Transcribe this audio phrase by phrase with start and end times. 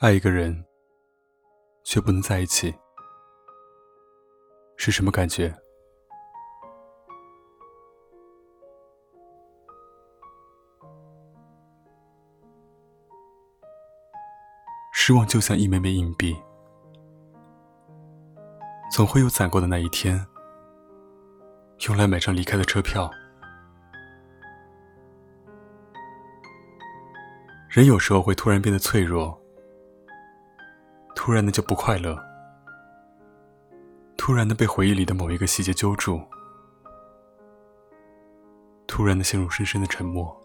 [0.00, 0.64] 爱一个人，
[1.84, 2.74] 却不能在一起，
[4.76, 5.54] 是什么感觉？
[14.92, 16.36] 失望就像一枚枚硬币，
[18.90, 20.26] 总会有攒够的那一天，
[21.86, 23.08] 用来买张离开的车票。
[27.68, 29.40] 人有时候会突然变得脆弱，
[31.24, 32.22] 突然的就不快乐，
[34.14, 36.20] 突然的被回忆里的某一个细节揪住，
[38.86, 40.38] 突然的陷入深深的沉默，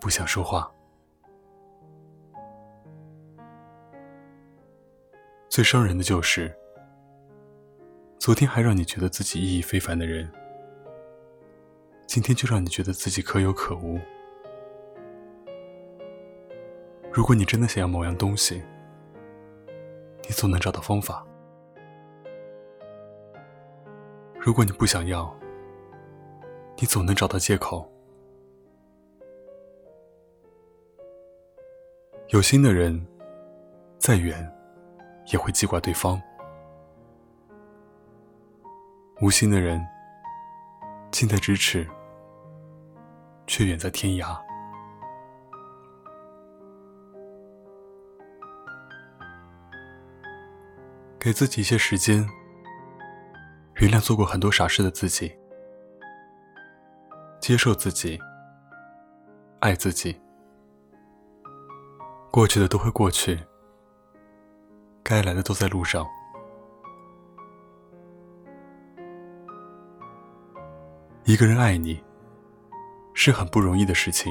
[0.00, 0.70] 不想说话。
[5.48, 6.56] 最伤人的就是，
[8.20, 10.30] 昨天还让你觉得自己意义非凡的人，
[12.06, 13.98] 今天就让你觉得自己可有可无。
[17.12, 18.62] 如果你真的想要某样东西，
[20.26, 21.22] 你总能找到方法；
[24.40, 25.34] 如果你不想要，
[26.76, 27.90] 你总能找到借口。
[32.28, 33.06] 有心的人，
[33.98, 34.50] 再远
[35.32, 36.18] 也会记挂对方；
[39.20, 39.80] 无心的人，
[41.10, 41.86] 近在咫尺，
[43.46, 44.43] 却远在天涯。
[51.24, 52.28] 给自己一些时间，
[53.76, 55.34] 原谅做过很多傻事的自己，
[57.40, 58.20] 接受自己，
[59.60, 60.20] 爱自己。
[62.30, 63.40] 过去的都会过去，
[65.02, 66.06] 该来的都在路上。
[71.24, 72.04] 一个人爱你，
[73.14, 74.30] 是很不容易的事情。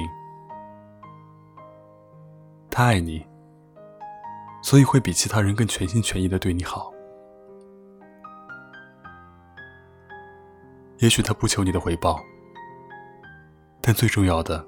[2.70, 3.33] 他爱你。
[4.64, 6.90] 所以会比其他人更全心全意的对你好。
[11.00, 12.18] 也许他不求你的回报，
[13.82, 14.66] 但最重要的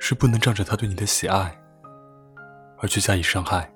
[0.00, 1.56] 是不能仗着他对你的喜爱
[2.78, 3.72] 而去加以伤害。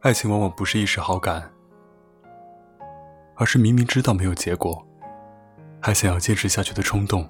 [0.00, 1.52] 爱情往往不是一时好感，
[3.36, 4.82] 而是明明知道没有结果，
[5.82, 7.28] 还想要坚持下去的冲动。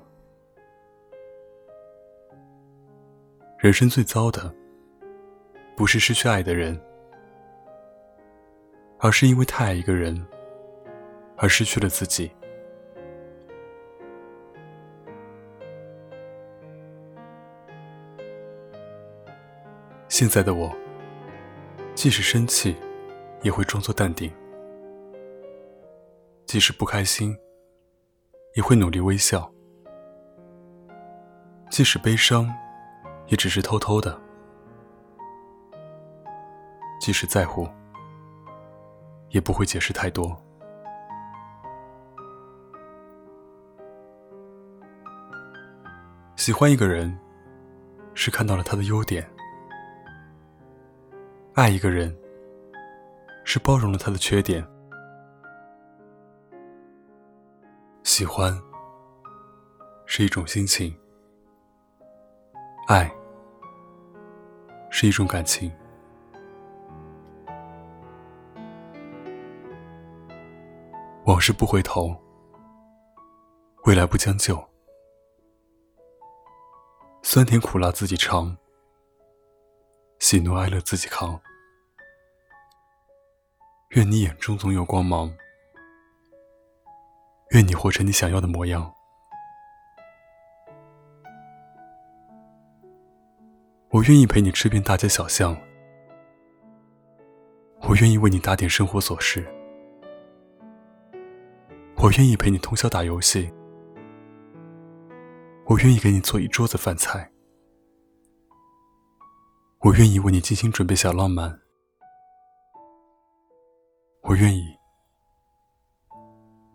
[3.65, 4.55] 人生最糟的，
[5.75, 6.79] 不是失去爱的人，
[8.99, 10.23] 而是因为太爱一个人，
[11.39, 12.31] 而失去了自己。
[20.09, 20.71] 现在的我，
[21.95, 22.77] 即使生气，
[23.41, 24.31] 也会装作淡定；
[26.45, 27.35] 即使不开心，
[28.57, 29.51] 也会努力微笑；
[31.71, 32.55] 即使悲伤。
[33.27, 34.21] 也只是偷偷的，
[37.01, 37.69] 即使在乎，
[39.31, 40.37] 也不会解释太多。
[46.37, 47.19] 喜欢一个人，
[48.13, 49.25] 是看到了他的优点；
[51.55, 52.15] 爱一个人，
[53.45, 54.67] 是包容了他的缺点。
[58.03, 58.53] 喜欢，
[60.05, 60.95] 是一种心情。
[62.87, 63.11] 爱
[64.91, 65.73] 是一种感情，
[71.25, 72.15] 往事不回头，
[73.85, 74.63] 未来不将就，
[77.23, 78.55] 酸甜苦辣自己尝，
[80.19, 81.41] 喜怒哀乐自己扛。
[83.91, 85.35] 愿你眼中总有光芒，
[87.53, 88.95] 愿你活成你想要的模样。
[93.95, 95.57] 我愿意陪你吃遍大街小巷，
[97.83, 99.47] 我愿意为你打点生活琐事，
[101.99, 103.49] 我愿意陪你通宵打游戏，
[105.67, 107.31] 我愿意给你做一桌子饭菜，
[109.79, 111.61] 我愿意为你精心准备小浪漫，
[114.23, 114.77] 我愿意，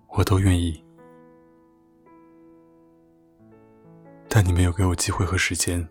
[0.07, 0.81] 我都愿意，
[4.29, 5.85] 但你没有给我机会和时间。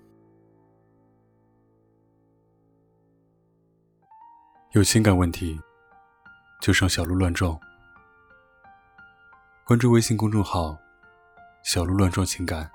[4.79, 5.61] 有情感问题，
[6.61, 7.59] 就上小鹿乱撞。
[9.65, 10.79] 关注微信公众号
[11.65, 12.71] “小鹿乱撞情感”，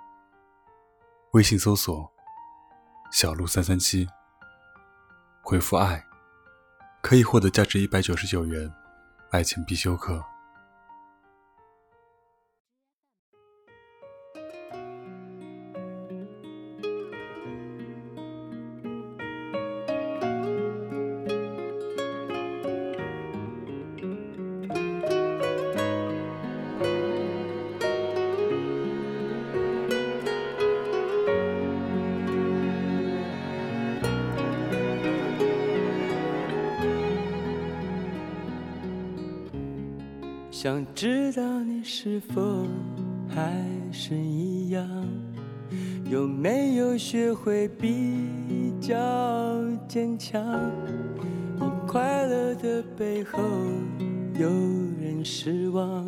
[1.31, 2.11] 微信搜索
[3.09, 4.05] “小鹿三三七”，
[5.41, 6.05] 回复“爱”，
[7.01, 8.69] 可以获得价值一百九十九元
[9.31, 10.21] 爱情必修课。
[40.53, 42.67] 想知道你是否
[43.27, 43.51] 还
[43.91, 44.87] 是一样，
[46.05, 48.93] 有没有学会比较
[49.87, 50.45] 坚强？
[51.59, 53.39] 你快乐的背后
[54.37, 54.47] 有
[55.01, 56.05] 人失望，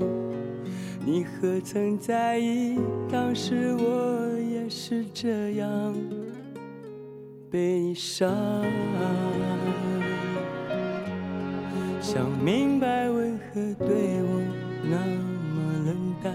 [1.03, 2.77] 你何曾在意？
[3.11, 5.95] 当时我也是这样
[7.49, 8.31] 悲伤。
[11.99, 13.87] 想明白为何对
[14.23, 14.41] 我
[14.83, 14.95] 那
[15.53, 15.55] 么
[15.85, 15.89] 冷
[16.23, 16.33] 淡，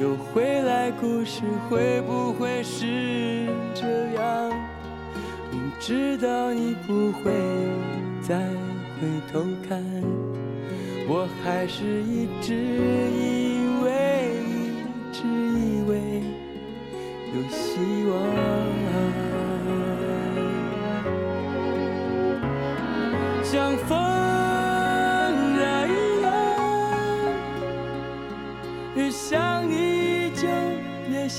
[0.00, 4.50] 又回来故事会不会是这样？
[5.50, 7.32] 明知道你不会
[8.22, 9.82] 再回头看，
[11.08, 13.88] 我还是一直以为，
[14.44, 16.22] 一直以为
[17.34, 18.12] 有希望，
[23.42, 24.27] 像风。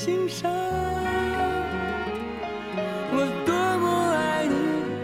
[0.02, 0.50] 心伤，
[3.12, 3.86] 我多么
[4.16, 4.56] 爱你，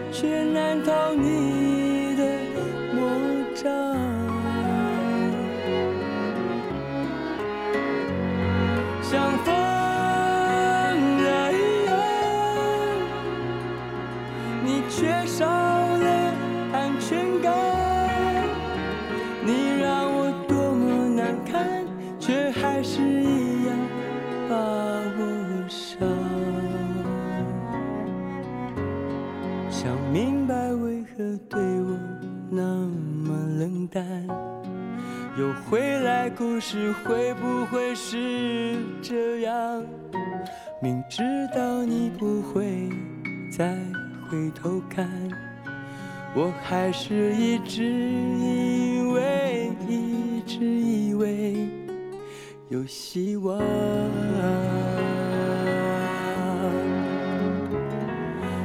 [0.10, 2.24] 却难逃你的
[2.94, 3.04] 魔
[3.54, 3.66] 掌。
[9.02, 11.92] 像风儿一样，
[14.64, 16.08] 你缺少了
[16.72, 17.52] 安全感，
[19.44, 19.52] 你
[19.82, 21.84] 让我多么难堪。
[22.18, 23.02] 却还是
[36.38, 39.84] 故事会不会是这样？
[40.82, 41.24] 明知
[41.56, 42.90] 道你不会
[43.50, 43.76] 再
[44.30, 45.10] 回头看，
[46.36, 51.56] 我还是一直以为，一直以为。
[52.70, 53.58] 有希望，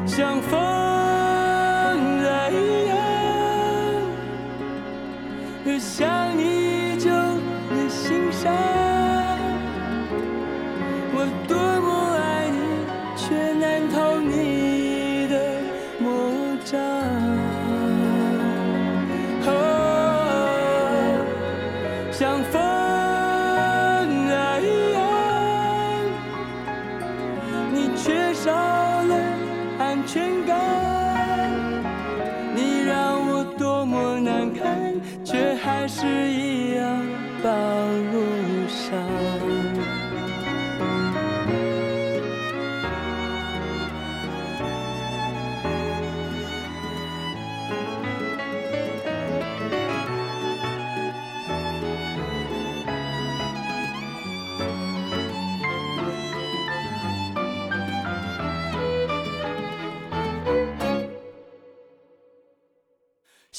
[0.07, 0.59] 像风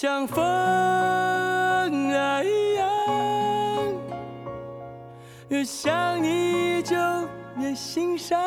[0.02, 0.44] 像风
[2.12, 2.90] 啊一样，
[5.50, 6.96] 越想你就
[7.60, 8.42] 越心伤。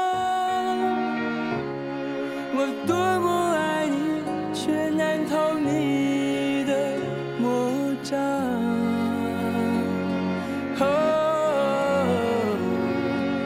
[2.56, 6.96] 我多么爱你，却难逃你的
[7.38, 7.70] 魔
[8.02, 8.18] 掌。
[10.80, 10.82] 哦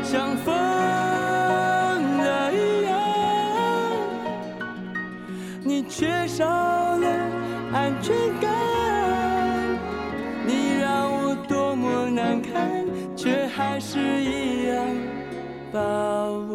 [0.02, 2.90] 像风啊一样，
[5.62, 6.96] 你缺少。
[7.72, 8.50] 安全感，
[10.46, 12.84] 你让我多么难堪，
[13.14, 14.84] 却还是一样
[15.70, 16.47] 抱。